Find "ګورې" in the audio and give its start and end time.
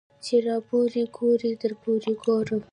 1.17-1.51